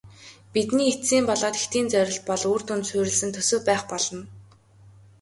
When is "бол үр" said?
2.29-2.61